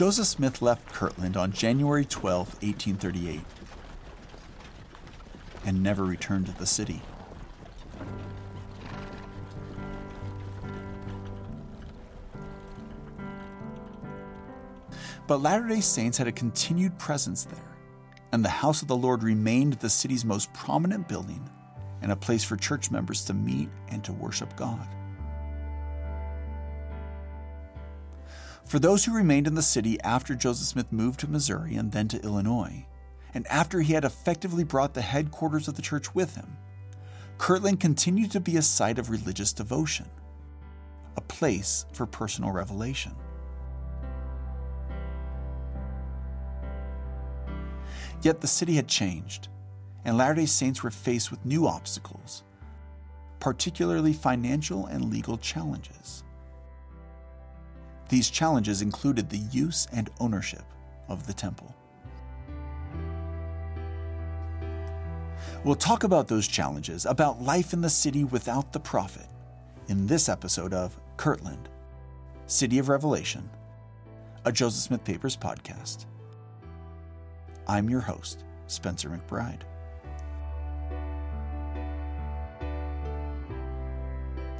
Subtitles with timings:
[0.00, 3.42] Joseph Smith left Kirtland on January 12, 1838,
[5.66, 7.02] and never returned to the city.
[15.26, 17.76] But Latter day Saints had a continued presence there,
[18.32, 21.46] and the house of the Lord remained the city's most prominent building
[22.00, 24.88] and a place for church members to meet and to worship God.
[28.70, 32.06] For those who remained in the city after Joseph Smith moved to Missouri and then
[32.06, 32.86] to Illinois,
[33.34, 36.56] and after he had effectively brought the headquarters of the church with him,
[37.36, 40.08] Kirtland continued to be a site of religious devotion,
[41.16, 43.10] a place for personal revelation.
[48.22, 49.48] Yet the city had changed,
[50.04, 52.44] and Latter day Saints were faced with new obstacles,
[53.40, 56.22] particularly financial and legal challenges.
[58.10, 60.64] These challenges included the use and ownership
[61.08, 61.76] of the temple.
[65.62, 69.28] We'll talk about those challenges, about life in the city without the prophet,
[69.86, 71.68] in this episode of Kirtland,
[72.46, 73.48] City of Revelation,
[74.44, 76.06] a Joseph Smith Papers podcast.
[77.68, 79.62] I'm your host, Spencer McBride.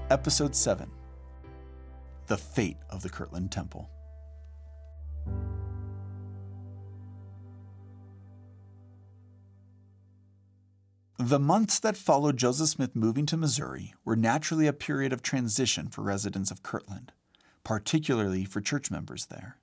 [0.08, 0.88] Episode 7
[2.30, 3.90] The Fate of the Kirtland Temple.
[11.18, 15.88] The months that followed Joseph Smith moving to Missouri were naturally a period of transition
[15.88, 17.10] for residents of Kirtland,
[17.64, 19.56] particularly for church members there.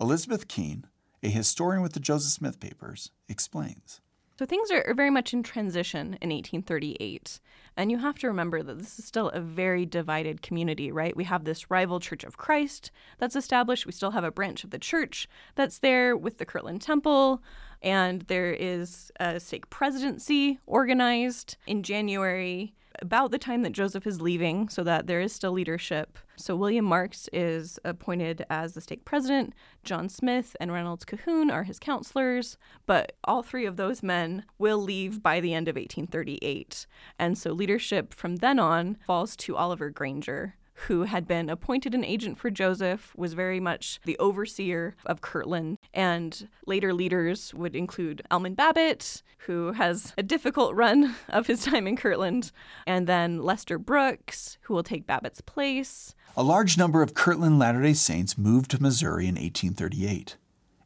[0.00, 0.84] Elizabeth Kuehn,
[1.22, 4.00] a historian with the Joseph Smith Papers, explains.
[4.40, 7.40] So things are very much in transition in 1838.
[7.76, 11.14] And you have to remember that this is still a very divided community, right?
[11.14, 13.84] We have this rival Church of Christ that's established.
[13.84, 17.42] We still have a branch of the church that's there with the Kirtland Temple.
[17.82, 24.20] And there is a stake presidency organized in January about the time that Joseph is
[24.20, 26.18] leaving, so that there is still leadership.
[26.36, 29.54] So William Marks is appointed as the stake president.
[29.84, 32.56] John Smith and Reynolds Cahoon are his counselors,
[32.86, 36.86] but all three of those men will leave by the end of 1838.
[37.18, 40.54] And so leadership from then on falls to Oliver Granger
[40.86, 45.78] who had been appointed an agent for Joseph, was very much the overseer of Kirtland.
[45.92, 51.86] And later leaders would include Almon Babbitt, who has a difficult run of his time
[51.86, 52.52] in Kirtland,
[52.86, 56.14] and then Lester Brooks, who will take Babbitt's place.
[56.36, 60.36] A large number of Kirtland Latter day Saints moved to Missouri in 1838,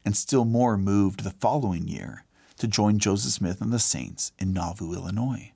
[0.05, 2.25] and still more moved the following year
[2.59, 5.54] to join Joseph Smith and the Saints in Nauvoo, Illinois.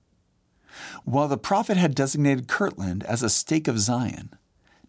[1.04, 4.34] While the prophet had designated Kirtland as a stake of Zion,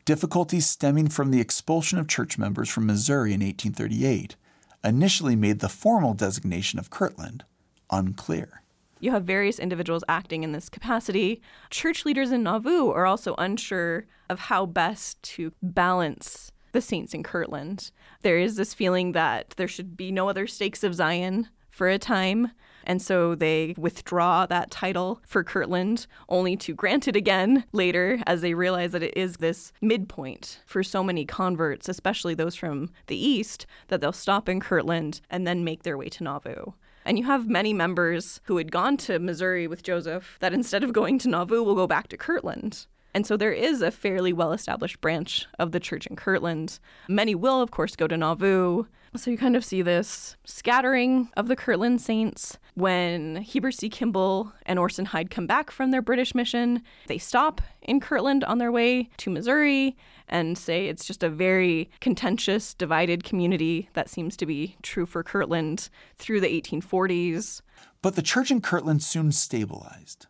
[0.05, 4.35] difficulties stemming from the expulsion of church members from Missouri in 1838
[4.83, 7.44] initially made the formal designation of Kirtland
[7.89, 8.63] unclear.
[9.00, 11.41] You have various individuals acting in this capacity.
[11.69, 17.23] Church leaders in Nauvoo are also unsure of how best to balance the saints in
[17.23, 17.91] Kirtland.
[18.21, 21.97] There is this feeling that there should be no other stakes of Zion for a
[21.97, 22.51] time.
[22.89, 28.41] And so they withdraw that title for Kirtland, only to grant it again later as
[28.41, 33.16] they realize that it is this midpoint for so many converts, especially those from the
[33.16, 36.73] East, that they'll stop in Kirtland and then make their way to Nauvoo.
[37.05, 40.91] And you have many members who had gone to Missouri with Joseph that instead of
[40.91, 42.88] going to Nauvoo will go back to Kirtland.
[43.13, 46.79] And so there is a fairly well established branch of the church in Kirtland.
[47.07, 48.85] Many will, of course, go to Nauvoo.
[49.15, 52.59] So you kind of see this scattering of the Kirtland saints.
[52.75, 53.89] When Heber C.
[53.89, 58.59] Kimball and Orson Hyde come back from their British mission, they stop in Kirtland on
[58.59, 59.97] their way to Missouri
[60.27, 63.89] and say it's just a very contentious, divided community.
[63.93, 65.89] That seems to be true for Kirtland
[66.19, 67.61] through the 1840s.
[68.03, 70.27] But the church in Kirtland soon stabilized.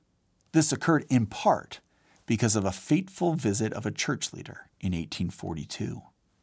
[0.53, 1.81] This occurred in part
[2.29, 5.99] because of a fateful visit of a church leader in 1842.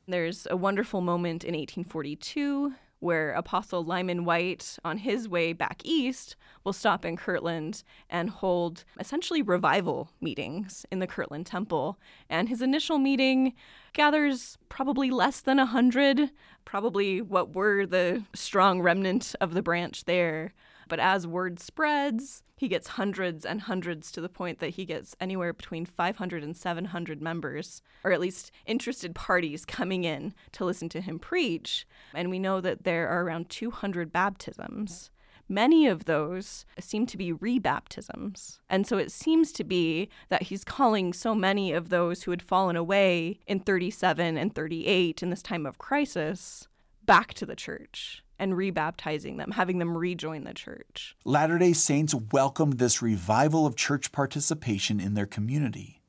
[0.08, 6.34] There's a wonderful moment in 1842 where Apostle Lyman Wight, on his way back east,
[6.64, 12.00] will stop in Kirtland and hold essentially revival meetings in the Kirtland Temple.
[12.28, 13.54] And his initial meeting
[13.92, 16.32] gathers probably less than a hundred,
[16.64, 20.52] probably what were the strong remnant of the branch there.
[20.88, 25.14] But as word spreads, he gets hundreds and hundreds to the point that he gets
[25.20, 30.88] anywhere between 500 and 700 members, or at least interested parties coming in to listen
[30.90, 31.86] to him preach.
[32.14, 35.10] And we know that there are around 200 baptisms.
[35.48, 38.58] Many of those seem to be rebaptisms.
[38.68, 42.42] And so it seems to be that he's calling so many of those who had
[42.42, 46.66] fallen away in 37 and 38 in this time of crisis
[47.04, 51.16] back to the church and rebaptizing them, having them rejoin the church.
[51.24, 56.02] Latter day Saints welcomed this revival of church participation in their community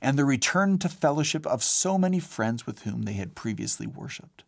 [0.00, 4.44] and the return to fellowship of so many friends with whom they had previously worshiped.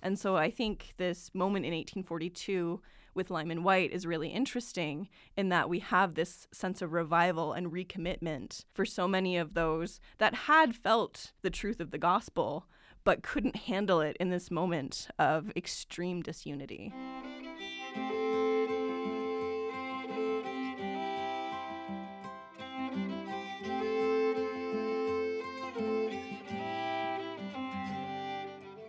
[0.00, 2.80] And so I think this moment in 1842
[3.14, 7.70] with Lyman Wight is really interesting in that we have this sense of revival and
[7.70, 12.66] recommitment for so many of those that had felt the truth of the gospel
[13.04, 16.92] but couldn't handle it in this moment of extreme disunity.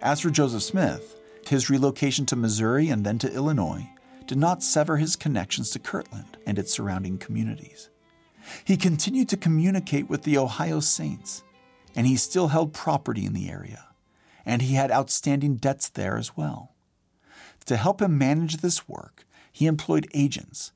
[0.01, 1.15] As for Joseph Smith,
[1.47, 3.89] his relocation to Missouri and then to Illinois
[4.27, 7.89] did not sever his connections to Kirtland and its surrounding communities.
[8.65, 11.43] He continued to communicate with the Ohio Saints,
[11.95, 13.87] and he still held property in the area,
[14.45, 16.73] and he had outstanding debts there as well.
[17.65, 20.71] To help him manage this work, he employed agents,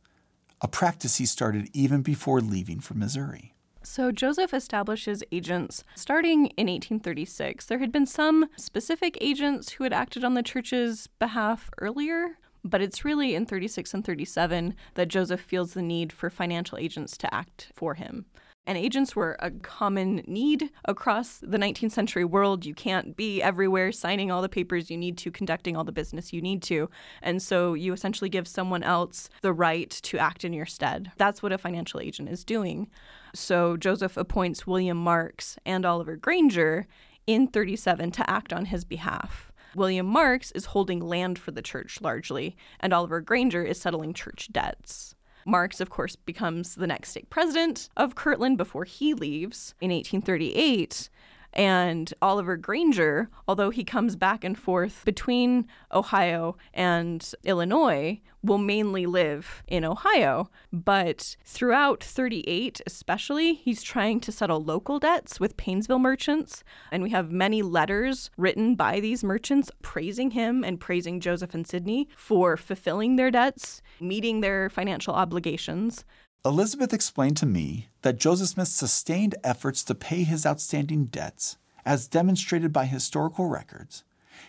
[0.62, 3.54] a practice he started even before leaving for Missouri.
[3.84, 7.66] So Joseph establishes agents starting in 1836.
[7.66, 12.82] There had been some specific agents who had acted on the church's behalf earlier, but
[12.82, 17.34] it's really in 36 and 37 that Joseph feels the need for financial agents to
[17.34, 18.26] act for him.
[18.68, 22.66] And agents were a common need across the 19th century world.
[22.66, 26.34] You can't be everywhere signing all the papers you need to, conducting all the business
[26.34, 26.90] you need to.
[27.22, 31.14] And so you essentially give someone else the right to act in your stead.
[31.18, 32.90] That's what a financial agent is doing.
[33.34, 36.88] So Joseph appoints William Marks and Oliver Granger
[37.26, 39.54] in 37 to act on his behalf.
[39.76, 44.50] William Marks is holding land for the church largely, and Oliver Granger is settling church
[44.52, 45.16] debts.
[45.48, 51.10] Marks, of course, becomes the next stake president of Kirtland before he leaves in 1838.
[51.58, 59.08] And Oliver Granger, although he comes back and forth between Ohio and Illinois, will mainly
[59.08, 60.52] live in Ohio.
[60.72, 66.64] But throughout 38, especially, he's trying to settle local debts with Painesville merchants.
[66.92, 71.68] And we have many letters written by these merchants praising him and praising Joseph and
[71.68, 76.06] Sidney for fulfilling their debts, meeting their financial obligations.
[76.46, 82.08] Elizabeth explained to me that Joseph Smith's sustained efforts to pay his outstanding debts, as
[82.08, 84.04] demonstrated by historical records,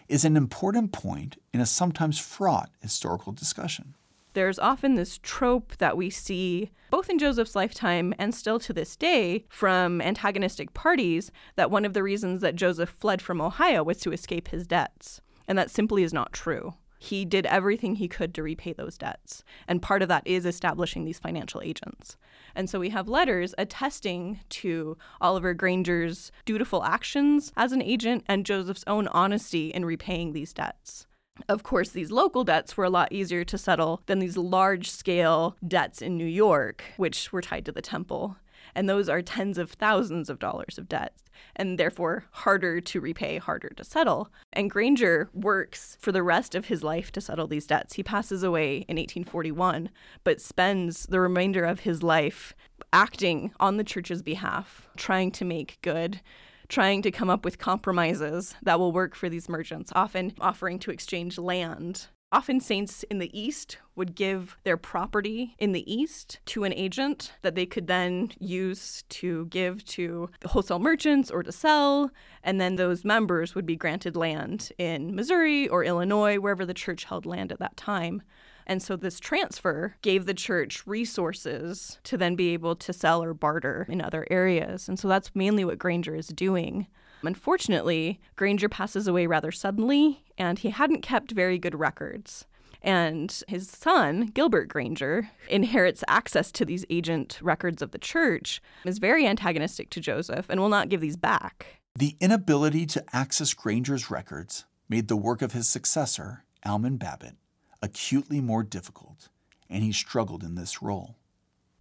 [0.08, 3.94] is an important point in a sometimes fraught historical discussion.
[4.34, 8.94] There's often this trope that we see, both in Joseph's lifetime and still to this
[8.94, 13.98] day, from antagonistic parties, that one of the reasons that Joseph fled from Ohio was
[14.00, 15.20] to escape his debts.
[15.48, 16.74] And that simply is not true.
[16.98, 19.44] He did everything he could to repay those debts.
[19.66, 22.16] And part of that is establishing these financial agents.
[22.54, 28.44] And so we have letters attesting to Oliver Granger's dutiful actions as an agent and
[28.44, 31.06] Joseph's own honesty in repaying these debts.
[31.48, 35.56] Of course, these local debts were a lot easier to settle than these large scale
[35.66, 38.36] debts in New York, which were tied to the temple
[38.78, 41.12] and those are tens of thousands of dollars of debt,
[41.56, 44.30] and therefore harder to repay, harder to settle.
[44.52, 47.94] And Granger works for the rest of his life to settle these debts.
[47.94, 49.90] He passes away in 1841,
[50.22, 52.54] but spends the remainder of his life
[52.92, 56.20] acting on the church's behalf, trying to make good
[56.68, 60.90] trying to come up with compromises that will work for these merchants, often offering to
[60.90, 66.64] exchange land Often, saints in the East would give their property in the East to
[66.64, 72.10] an agent that they could then use to give to wholesale merchants or to sell.
[72.42, 77.04] And then those members would be granted land in Missouri or Illinois, wherever the church
[77.04, 78.20] held land at that time.
[78.66, 83.32] And so this transfer gave the church resources to then be able to sell or
[83.32, 84.86] barter in other areas.
[84.86, 86.88] And so that's mainly what Granger is doing.
[87.22, 92.46] Unfortunately, Granger passes away rather suddenly, and he hadn't kept very good records.
[92.80, 98.98] And his son, Gilbert Granger, inherits access to these agent records of the church, is
[98.98, 101.80] very antagonistic to Joseph, and will not give these back.
[101.96, 107.34] The inability to access Granger's records made the work of his successor, Almon Babbitt,
[107.82, 109.28] acutely more difficult,
[109.68, 111.16] and he struggled in this role.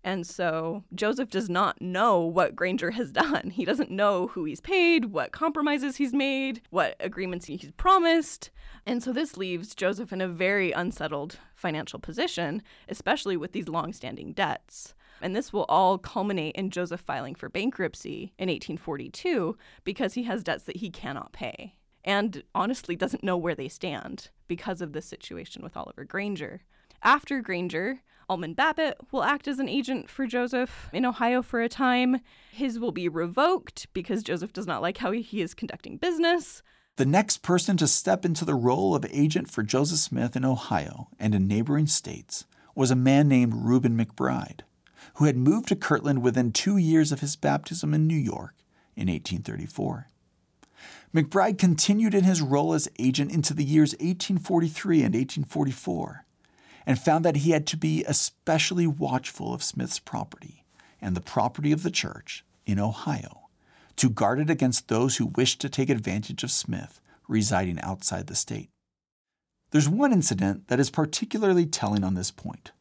[0.08, 3.50] And so Joseph does not know what Granger has done.
[3.50, 8.50] He doesn't know who he's paid, what compromises he's made, what agreements he's promised.
[8.86, 14.32] And so this leaves Joseph in a very unsettled financial position, especially with these long-standing
[14.32, 14.96] debts.
[15.22, 20.42] And this will all culminate in Joseph filing for bankruptcy in 1842 because he has
[20.42, 25.06] debts that he cannot pay and honestly doesn't know where they stand because of this
[25.06, 26.62] situation with Oliver Granger.
[27.04, 31.70] After Granger, Almon Babbitt will act as an agent for Joseph in Ohio for a
[31.70, 32.20] time.
[32.52, 36.62] His will be revoked because Joseph does not like how he is conducting business.
[36.98, 41.08] The next person to step into the role of agent for Joseph Smith in Ohio
[41.20, 44.62] and in neighboring states was a man named Reuben McBride,
[45.16, 48.56] who had moved to Kirtland within two years of his baptism in New York
[48.96, 50.08] in 1834.
[51.14, 56.26] McBride continued in his role as agent into the years 1843 and 1844
[56.88, 60.64] and found that he had to be especially watchful of Smith's property
[61.02, 63.50] and the property of the church in Ohio
[63.98, 68.36] to guard it against those who wished to take advantage of Smith residing outside the
[68.36, 68.70] state.
[69.72, 72.72] There's one incident that is particularly telling on this point.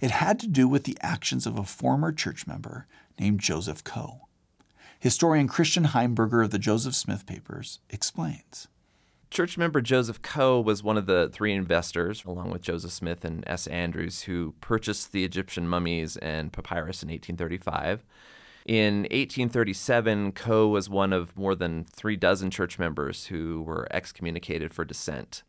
[0.00, 2.88] It had to do with the actions of a former church member
[3.18, 4.22] named Joseph Coe.
[4.98, 8.66] Historian Christian Heimburger of the Joseph Smith Papers explains.
[9.30, 13.44] Church member Joseph Coe was one of the three investors, along with Joseph Smith and
[13.46, 13.66] S.
[13.66, 18.04] Andrews, who purchased the Egyptian mummies and papyrus in 1835.
[18.66, 24.74] In 1837, Coe was one of more than three dozen church members who were excommunicated
[24.74, 25.42] for dissent.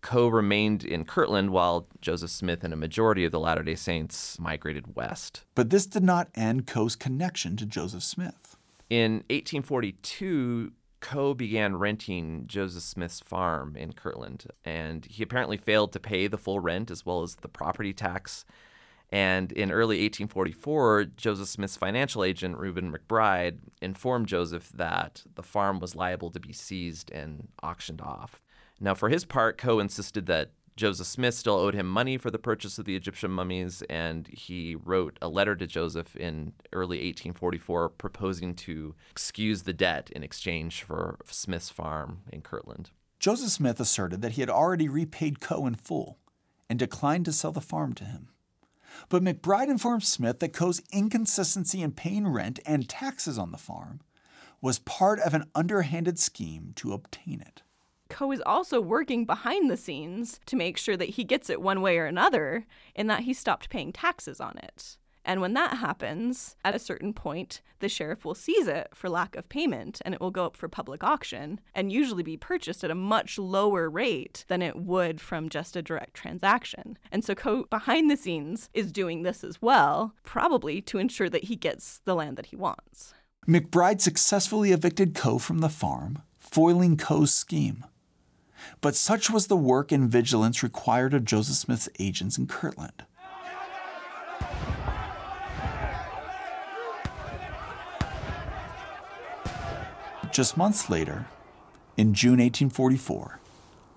[0.00, 4.38] Coe remained in Kirtland while Joseph Smith and a majority of the Latter day Saints
[4.38, 5.44] migrated west.
[5.54, 8.56] But this did not end Coe's connection to Joseph Smith.
[8.90, 10.72] In 1842,
[11.04, 16.38] Coe began renting Joseph Smith's farm in Kirtland, and he apparently failed to pay the
[16.38, 18.46] full rent as well as the property tax.
[19.10, 25.78] And in early 1844, Joseph Smith's financial agent, Reuben McBride, informed Joseph that the farm
[25.78, 28.40] was liable to be seized and auctioned off.
[28.80, 32.38] Now, for his part, Coe insisted that Joseph Smith still owed him money for the
[32.38, 37.90] purchase of the Egyptian mummies, and he wrote a letter to Joseph in early 1844
[37.90, 42.90] proposing to excuse the debt in exchange for Smith's farm in Kirtland.
[43.20, 46.18] Joseph Smith asserted that he had already repaid Coe in full
[46.68, 48.28] and declined to sell the farm to him.
[49.08, 54.00] But McBride informed Smith that Coe's inconsistency in paying rent and taxes on the farm
[54.60, 57.62] was part of an underhanded scheme to obtain it.
[58.14, 61.80] Coe is also working behind the scenes to make sure that he gets it one
[61.80, 64.98] way or another, in that he stopped paying taxes on it.
[65.24, 69.34] And when that happens, at a certain point, the sheriff will seize it for lack
[69.34, 72.90] of payment and it will go up for public auction and usually be purchased at
[72.92, 76.96] a much lower rate than it would from just a direct transaction.
[77.10, 81.44] And so Coe behind the scenes is doing this as well, probably to ensure that
[81.44, 83.12] he gets the land that he wants.
[83.48, 87.84] McBride successfully evicted Coe from the farm, foiling Coe's scheme.
[88.80, 93.04] But such was the work and vigilance required of Joseph Smith's agents in Kirtland.
[100.32, 101.26] Just months later,
[101.96, 103.38] in June 1844,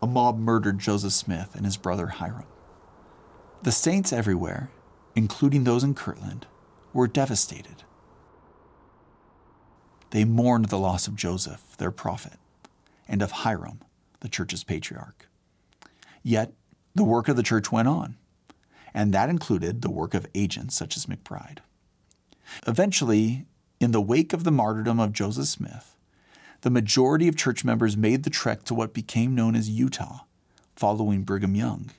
[0.03, 2.45] a mob murdered Joseph Smith and his brother Hyrum.
[3.63, 4.69] The saints everywhere,
[5.15, 6.45] including those in Kirtland,
[6.93, 7.83] were devastated.
[10.11, 12.37] They mourned the loss of Joseph, their prophet,
[13.07, 13.79] and of Hyrum,
[14.19, 15.27] the church's patriarch.
[16.23, 16.53] Yet,
[16.95, 18.17] the work of the church went on,
[18.93, 21.59] and that included the work of agents such as McBride.
[22.65, 23.45] Eventually,
[23.79, 25.95] in the wake of the martyrdom of Joseph Smith,
[26.61, 30.21] the majority of church members made the trek to what became known as Utah,
[30.75, 31.91] following Brigham Young.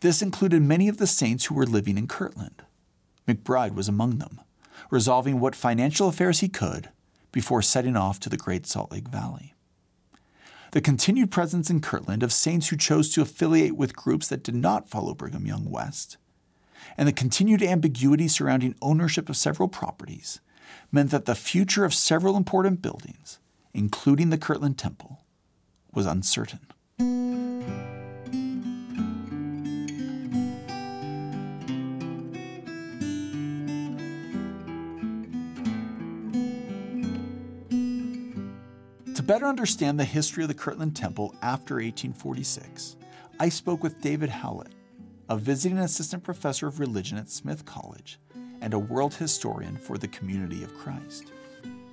[0.00, 2.62] This included many of the saints who were living in Kirtland.
[3.26, 4.40] McBride was among them,
[4.90, 6.88] resolving what financial affairs he could
[7.30, 9.54] before setting off to the Great Salt Lake Valley
[10.72, 14.54] the continued presence in Kirtland of saints who chose to affiliate with groups that did
[14.54, 16.16] not follow Brigham Young West,
[16.96, 20.40] and the continued ambiguity surrounding ownership of several properties
[20.92, 23.38] meant that the future of several important buildings,
[23.72, 25.24] including the Kirtland Temple,
[25.92, 26.60] was uncertain.
[39.28, 42.96] Better understand the history of the Kirtland Temple after 1846,
[43.38, 44.72] I spoke with David Howlett,
[45.28, 48.18] a visiting assistant professor of religion at Smith College
[48.62, 51.30] and a world historian for the Community of Christ.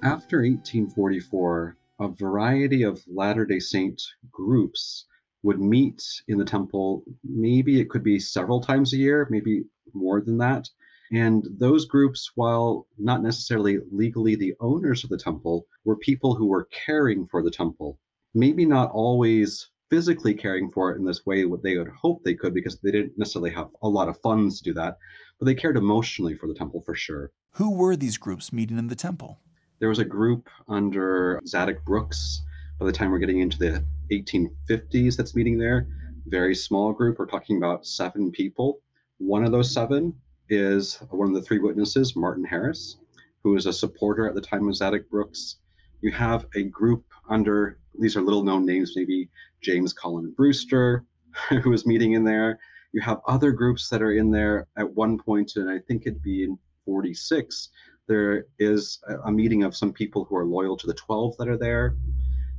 [0.02, 4.02] After 1844, a variety of Latter day Saint
[4.32, 5.04] groups
[5.44, 7.04] would meet in the temple.
[7.26, 10.70] Maybe it could be several times a year, maybe more than that.
[11.16, 16.46] And those groups, while not necessarily legally the owners of the temple, were people who
[16.46, 17.98] were caring for the temple.
[18.34, 22.34] Maybe not always physically caring for it in this way what they would hope they
[22.34, 24.98] could because they didn't necessarily have a lot of funds to do that,
[25.40, 27.32] but they cared emotionally for the temple for sure.
[27.52, 29.40] Who were these groups meeting in the temple?
[29.80, 32.42] There was a group under Zadok Brooks
[32.78, 35.88] by the time we're getting into the 1850s that's meeting there.
[36.26, 37.20] Very small group.
[37.20, 38.82] We're talking about seven people.
[39.18, 40.14] One of those seven
[40.50, 42.98] is one of the three witnesses, Martin Harris,
[43.44, 45.58] who is a supporter at the time of Zadok Brooks.
[46.02, 49.30] You have a group under These are little known names, maybe
[49.62, 51.06] James Colin Brewster,
[51.50, 52.60] who was meeting in there.
[52.92, 56.22] You have other groups that are in there at one point, and I think it'd
[56.22, 57.70] be in 46.
[58.08, 61.58] There is a meeting of some people who are loyal to the 12 that are
[61.58, 61.96] there.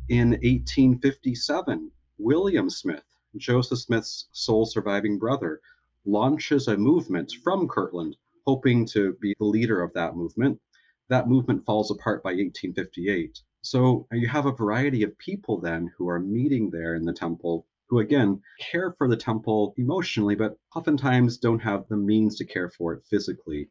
[0.09, 3.05] In 1857, William Smith,
[3.37, 5.61] Joseph Smith's sole surviving brother,
[6.07, 10.61] launches a movement from Kirtland, hoping to be the leader of that movement.
[11.09, 13.41] That movement falls apart by 1858.
[13.63, 17.13] So uh, you have a variety of people then who are meeting there in the
[17.13, 22.45] temple who again care for the temple emotionally, but oftentimes don't have the means to
[22.45, 23.69] care for it physically.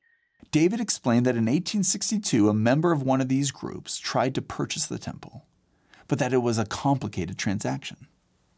[0.51, 4.85] David explained that in 1862, a member of one of these groups tried to purchase
[4.85, 5.45] the temple,
[6.07, 8.07] but that it was a complicated transaction.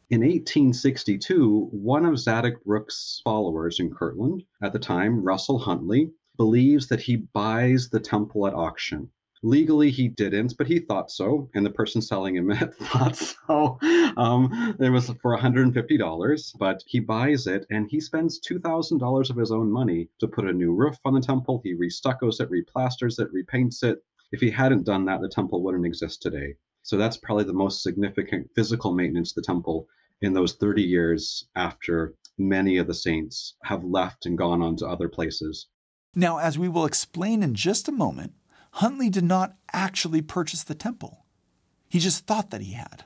[0.09, 6.87] In 1862, one of Zadok Brooks' followers in Kirtland, at the time, Russell Huntley, believes
[6.87, 9.11] that he buys the temple at auction.
[9.43, 13.77] Legally, he didn't, but he thought so, and the person selling him it thought so.
[14.15, 19.51] Um, it was for $150, but he buys it and he spends $2,000 of his
[19.51, 21.59] own money to put a new roof on the temple.
[21.65, 24.01] He restuccos it, replasters it, repaints it.
[24.31, 26.55] If he hadn't done that, the temple wouldn't exist today.
[26.87, 29.89] So that's probably the most significant physical maintenance of the temple
[30.21, 34.87] in those 30 years after many of the saints have left and gone on to
[34.87, 35.67] other places.
[36.15, 38.35] Now, as we will explain in just a moment,
[38.71, 41.25] Huntley did not actually purchase the temple.
[41.89, 43.03] He just thought that he had.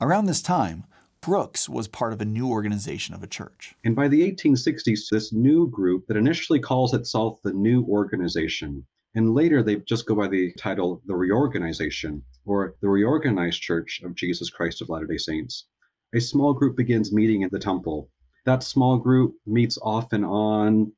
[0.00, 0.82] Around this time,
[1.20, 3.76] Brooks was part of a new organization of a church.
[3.84, 9.34] And by the 1860s, this new group that initially calls itself the New Organization, and
[9.34, 14.50] later they just go by the title the Reorganization, or the Reorganized Church of Jesus
[14.50, 15.66] Christ of Latter day Saints,
[16.14, 18.10] a small group begins meeting at the temple.
[18.44, 20.92] That small group meets off and on,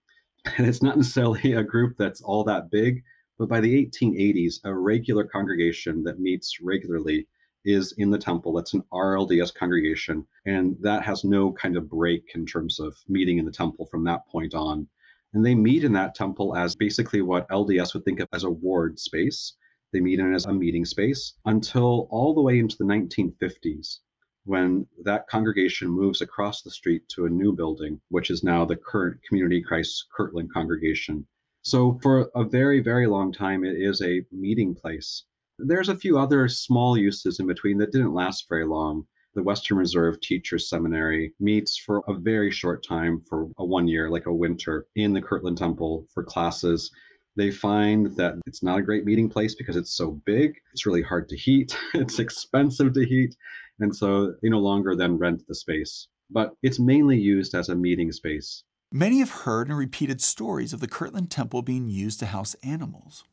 [0.56, 3.02] and it's not necessarily a group that's all that big,
[3.38, 7.26] but by the 1880s, a regular congregation that meets regularly
[7.64, 8.52] is in the temple.
[8.52, 13.38] That's an RLDS congregation, and that has no kind of break in terms of meeting
[13.38, 14.86] in the temple from that point on.
[15.34, 18.50] And they meet in that temple as basically what LDS would think of as a
[18.50, 19.56] ward space.
[19.92, 23.98] They meet in it as a meeting space until all the way into the 1950s,
[24.44, 28.76] when that congregation moves across the street to a new building, which is now the
[28.76, 31.26] current Community Christ Kirtland congregation.
[31.62, 35.24] So for a very, very long time, it is a meeting place.
[35.58, 39.06] There's a few other small uses in between that didn't last very long.
[39.34, 44.08] The Western Reserve Teachers Seminary meets for a very short time for a one year,
[44.08, 46.92] like a winter, in the Kirtland Temple for classes.
[47.34, 50.54] They find that it's not a great meeting place because it's so big.
[50.72, 51.76] It's really hard to heat.
[51.94, 53.34] it's expensive to heat.
[53.80, 56.06] And so they no longer then rent the space.
[56.30, 58.62] But it's mainly used as a meeting space.
[58.92, 63.24] Many have heard and repeated stories of the Kirtland Temple being used to house animals.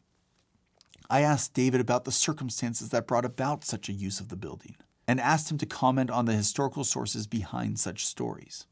[1.12, 4.76] I asked David about the circumstances that brought about such a use of the building
[5.12, 8.66] and asked him to comment on the historical sources behind such stories.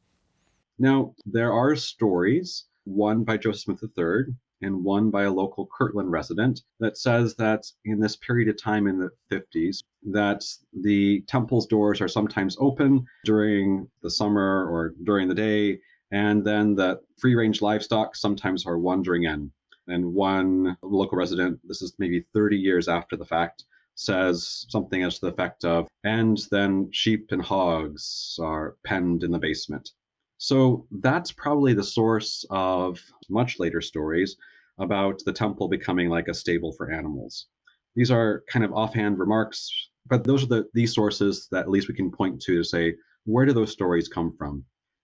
[0.77, 6.09] Now, there are stories, one by Joseph Smith III and one by a local Kirtland
[6.09, 10.45] resident, that says that in this period of time in the 50s, that
[10.81, 15.77] the temple's doors are sometimes open during the summer or during the day
[16.11, 19.51] and then that free range livestock sometimes are wandering in.
[19.89, 23.65] And one local resident, this is maybe 30 years after the fact,
[23.99, 29.31] says something as to the effect of, and then sheep and hogs are penned in
[29.31, 29.91] the basement.
[30.37, 34.37] So that's probably the source of much later stories
[34.77, 37.47] about the temple becoming like a stable for animals.
[37.95, 39.69] These are kind of offhand remarks,
[40.07, 42.95] but those are the these sources that at least we can point to to say
[43.25, 44.63] where do those stories come from?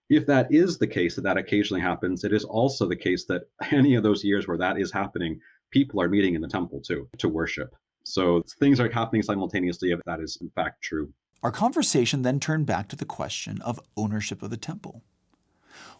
[0.09, 3.43] if that is the case that that occasionally happens, it is also the case that
[3.71, 5.39] any of those years where that is happening,
[5.71, 7.75] people are meeting in the temple too to worship.
[8.05, 11.11] So things are happening simultaneously if that is in fact true.
[11.43, 15.03] Our conversation then turned back to the question of ownership of the temple.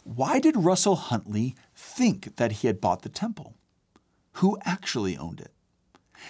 [0.04, 3.56] Why did Russell Huntley think that he had bought the temple?
[4.34, 5.52] Who actually owned it?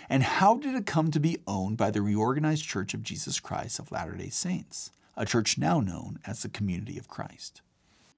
[0.09, 3.77] And how did it come to be owned by the Reorganized Church of Jesus Christ
[3.77, 7.61] of Latter day Saints, a church now known as the Community of Christ?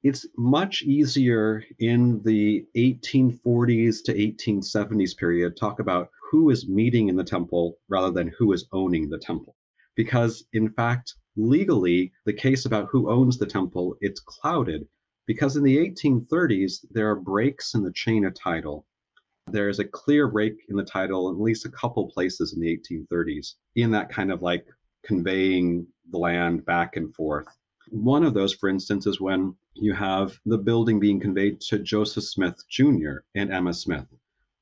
[0.03, 7.15] It's much easier in the 1840s to 1870s period talk about who is meeting in
[7.15, 9.55] the temple rather than who is owning the temple.
[9.95, 14.87] Because in fact legally the case about who owns the temple it's clouded.
[15.25, 18.85] Because in the 1830s there are breaks in the chain of title.
[19.47, 22.61] There is a clear break in the title in at least a couple places in
[22.61, 24.67] the 1830s in that kind of like
[25.03, 27.47] conveying the land back and forth
[27.91, 32.23] one of those, for instance, is when you have the building being conveyed to Joseph
[32.23, 33.19] Smith Jr.
[33.35, 34.05] and Emma Smith.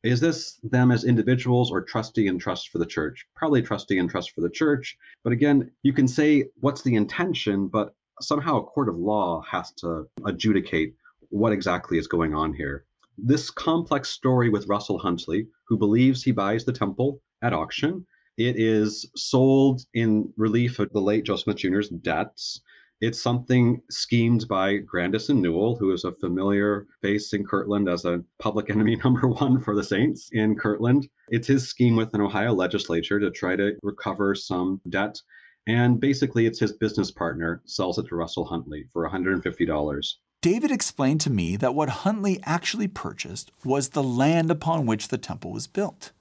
[0.04, 3.26] Is this them as individuals or trustee and trust for the church?
[3.36, 4.98] Probably trustee and trust for the church.
[5.24, 9.72] But again, you can say what's the intention, but somehow a court of law has
[9.80, 10.94] to adjudicate
[11.30, 12.86] what exactly is going on here.
[13.18, 18.06] This complex story with Russell Huntley, who believes he buys the temple at auction,
[18.38, 22.62] it is sold in relief of the late Joseph Smith Jr.'s debts.
[23.02, 28.24] It's something schemed by Grandison Newell, who is a familiar face in Kirtland as a
[28.40, 31.08] public enemy number one for the Saints in Kirtland.
[31.30, 35.22] It's his scheme with an Ohio legislature to try to recover some debt.
[35.68, 40.14] And basically, it's his business partner sells it to Russell Huntley for $150.
[40.42, 45.18] David explained to me that what Huntley actually purchased was the land upon which the
[45.18, 46.12] temple was built.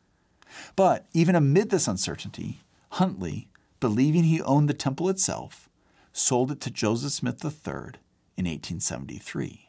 [0.76, 3.48] But even amid this uncertainty, Huntley,
[3.80, 5.68] believing he owned the temple itself,
[6.14, 8.00] sold it to Joseph Smith III
[8.36, 9.68] in 1873.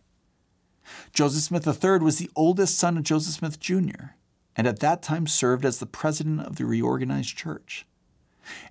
[1.12, 4.13] Joseph Smith III was the oldest son of Joseph Smith Jr.,
[4.55, 7.86] and at that time served as the president of the reorganized church.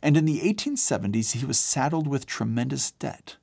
[0.01, 3.37] And in the 1870s, he was saddled with tremendous debt.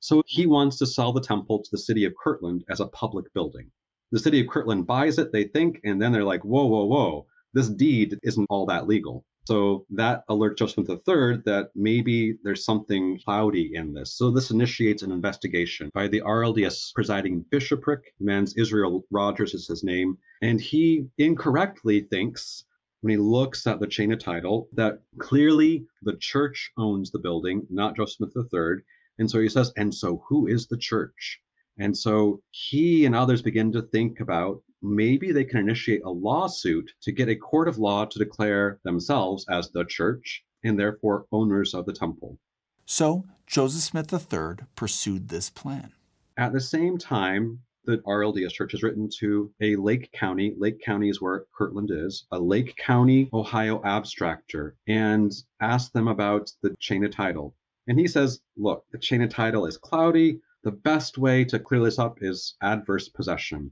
[0.00, 3.32] So he wants to sell the temple to the city of Kirtland as a public
[3.32, 3.70] building.
[4.12, 7.26] The city of Kirtland buys it, they think, and then they're like, whoa, whoa, whoa,
[7.54, 9.24] this deed isn't all that legal.
[9.46, 14.16] So that alerts Joseph III that maybe there's something cloudy in this.
[14.16, 18.12] So this initiates an investigation by the RLDS presiding bishopric.
[18.18, 20.18] man's Israel Rogers is his name.
[20.42, 22.64] And he incorrectly thinks
[23.02, 27.64] when he looks at the chain of title that clearly the church owns the building,
[27.70, 28.78] not Joseph III.
[29.18, 31.40] And so he says, and so who is the church?
[31.78, 36.92] And so he and others begin to think about maybe they can initiate a lawsuit
[37.02, 41.74] to get a court of law to declare themselves as the church and therefore owners
[41.74, 42.38] of the temple.
[42.84, 45.92] So Joseph Smith III pursued this plan.
[46.36, 51.08] At the same time, the RLDS Church has written to a Lake County, Lake County
[51.08, 57.04] is where Kirtland is, a Lake County, Ohio abstractor, and asked them about the chain
[57.04, 57.54] of title.
[57.86, 60.40] And he says, look, the chain of title is cloudy.
[60.64, 63.70] The best way to clear this up is adverse possession.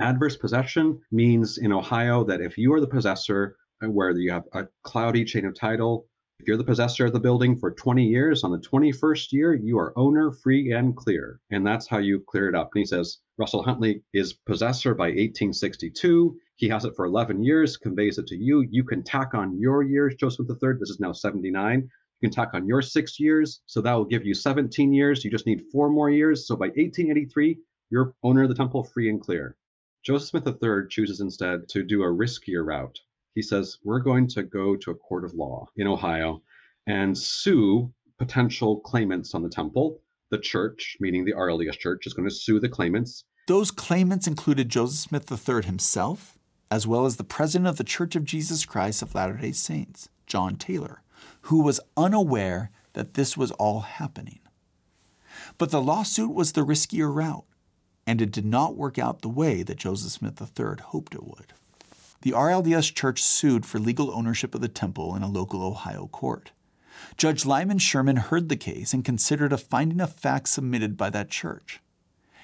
[0.00, 4.44] Adverse possession means in Ohio that if you are the possessor, uh, where you have
[4.52, 6.06] a cloudy chain of title,
[6.40, 9.76] if you're the possessor of the building for 20 years, on the 21st year, you
[9.76, 11.40] are owner, free, and clear.
[11.50, 12.70] And that's how you clear it up.
[12.74, 16.38] And he says Russell Huntley is possessor by 1862.
[16.54, 18.60] He has it for 11 years, conveys it to you.
[18.70, 20.74] You can tack on your years, Joseph III.
[20.78, 21.90] This is now 79.
[22.20, 23.62] You can tack on your six years.
[23.66, 25.24] So that will give you 17 years.
[25.24, 26.46] You just need four more years.
[26.46, 27.58] So by 1883,
[27.90, 29.56] you're owner of the temple, free and clear.
[30.04, 32.98] Joseph Smith III chooses instead to do a riskier route.
[33.34, 36.42] He says, We're going to go to a court of law in Ohio
[36.86, 40.00] and sue potential claimants on the temple.
[40.30, 43.24] The church, meaning the RLDS church, is going to sue the claimants.
[43.46, 46.38] Those claimants included Joseph Smith III himself,
[46.70, 50.08] as well as the president of the Church of Jesus Christ of Latter day Saints,
[50.26, 51.02] John Taylor,
[51.42, 54.40] who was unaware that this was all happening.
[55.56, 57.44] But the lawsuit was the riskier route
[58.08, 61.52] and it did not work out the way that Joseph Smith III hoped it would.
[62.22, 66.50] The RLDS Church sued for legal ownership of the temple in a local Ohio court.
[67.18, 71.28] Judge Lyman Sherman heard the case and considered a finding of fact submitted by that
[71.28, 71.80] church.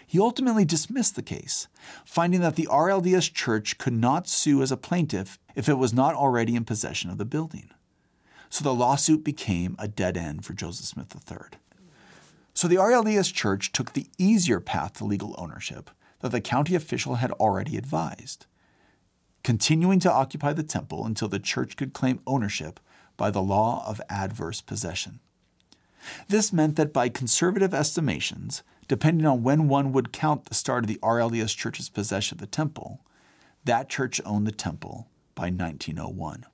[0.07, 1.67] He ultimately dismissed the case,
[2.05, 6.15] finding that the RLDS Church could not sue as a plaintiff if it was not
[6.15, 7.71] already in possession of the building.
[8.51, 11.59] So the lawsuit became a dead end for Joseph Smith III.
[12.55, 15.91] So the RLDS Church took the easier path to legal ownership
[16.21, 18.47] that the county official had already advised,
[19.43, 22.79] continuing to occupy the temple until the church could claim ownership
[23.17, 25.19] by the law of adverse possession.
[26.29, 30.89] This meant that by conservative estimations, depending on when one would count the start of
[30.89, 33.01] the RLDS Church's possession of the temple,
[33.65, 36.45] that church owned the temple by 1901.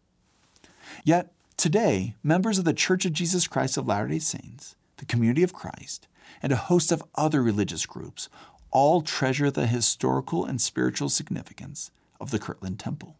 [1.04, 5.42] Yet, today, members of the Church of Jesus Christ of Latter day Saints the Community
[5.42, 6.06] of Christ,
[6.42, 8.28] and a host of other religious groups
[8.70, 13.16] all treasure the historical and spiritual significance of the Kirtland Temple.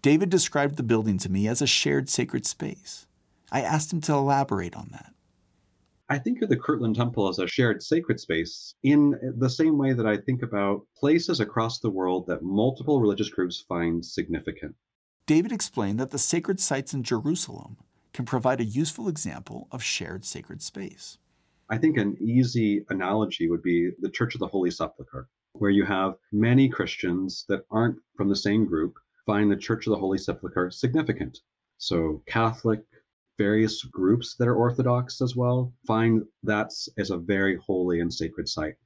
[0.00, 3.06] David described the building to me as a shared sacred space.
[3.52, 5.12] I asked him to elaborate on that.
[6.08, 9.92] I think of the Kirtland Temple as a shared sacred space in the same way
[9.92, 14.76] that I think about places across the world that multiple religious groups find significant.
[15.26, 17.76] David explained that the sacred sites in Jerusalem
[18.16, 21.18] can provide a useful example of shared sacred space.
[21.68, 25.84] I think an easy analogy would be the Church of the Holy Sepulchre, where you
[25.84, 28.94] have many Christians that aren't from the same group
[29.26, 31.40] find the Church of the Holy Sepulchre significant.
[31.76, 32.80] So, Catholic,
[33.36, 38.48] various groups that are Orthodox as well find that as a very holy and sacred
[38.48, 38.76] site.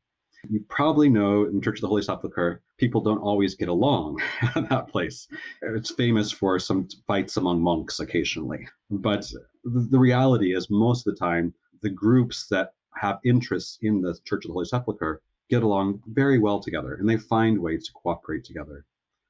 [0.48, 4.20] You probably know in Church of the Holy Sepulchre, people don't always get along
[4.56, 5.28] at that place.
[5.62, 8.66] It's famous for some fights among monks occasionally.
[8.90, 9.30] But
[9.64, 14.44] the reality is, most of the time, the groups that have interests in the Church
[14.44, 18.44] of the Holy Sepulchre get along very well together and they find ways to cooperate
[18.44, 18.84] together.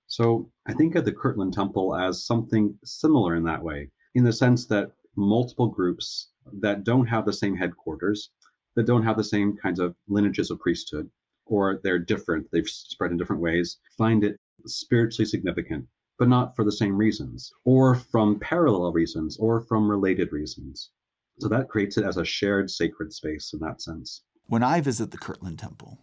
[0.07, 4.33] So I think of the Kirtland Temple as something similar in that way, in the
[4.33, 6.29] sense that multiple groups
[6.61, 8.31] that don't have the same headquarters,
[8.76, 11.11] that don't have the same kinds of lineages of priesthood,
[11.46, 15.87] or they're different, they've spread in different ways, find it spiritually significant,
[16.18, 20.90] but not for the same reasons, or from parallel reasons, or from related reasons.
[21.38, 24.22] So that creates it as a shared sacred space in that sense.
[24.46, 25.98] When I visit the Kirtland Temple,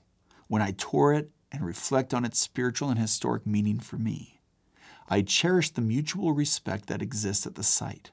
[0.47, 4.39] when I tour it and reflect on its spiritual and historic meaning for me,
[5.09, 8.11] I cherish the mutual respect that exists at the site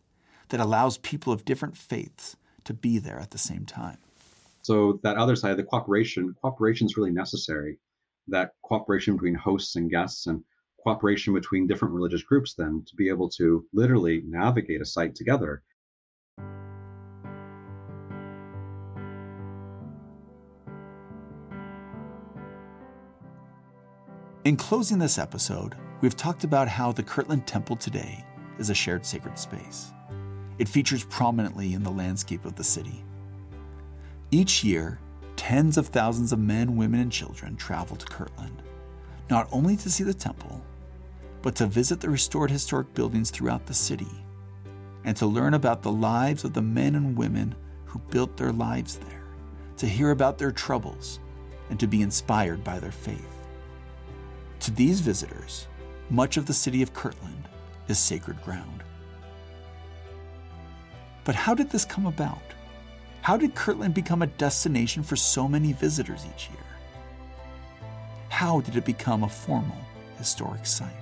[0.51, 3.99] that allows people of different faiths to be there at the same time.
[4.65, 7.79] So that other side, the cooperation, cooperation is really necessary.
[8.29, 10.43] That cooperation between hosts and guests and
[10.83, 15.63] cooperation between different religious groups then to be able to literally navigate a site together
[24.45, 28.23] In closing this episode, we've talked about how the Kirtland Temple today
[28.59, 29.91] is a shared sacred space.
[30.59, 33.03] It features prominently in the landscape of the city.
[34.35, 34.99] Each year,
[35.37, 38.65] tens of thousands of men, women, and children travel to Kirtland,
[39.31, 40.61] not only to see the temple,
[41.41, 44.11] but to visit the restored historic buildings throughout the city
[45.05, 48.97] and to learn about the lives of the men and women who built their lives
[48.97, 49.23] there,
[49.77, 51.21] to hear about their troubles,
[51.71, 53.47] and to be inspired by their faith.
[54.59, 55.69] To these visitors,
[56.11, 57.49] much of the city of Kirtland
[57.87, 58.83] is sacred ground.
[61.23, 62.43] But how did this come about?
[63.25, 66.59] How did Kirtland become a destination for so many visitors each year?
[68.29, 69.79] How did it become a formal
[70.19, 70.93] historic site?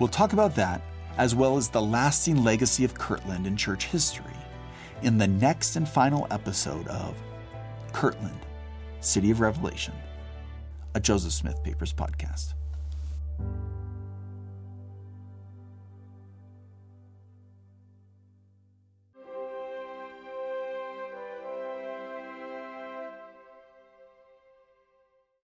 [0.00, 0.82] We'll talk about that
[1.16, 4.24] as well as the lasting legacy of Kirtland in church history
[5.02, 7.16] in the next and final episode of
[7.92, 8.40] Kirtland,
[8.98, 9.94] City of Revelation
[10.96, 12.54] a Joseph Smith Papers podcast.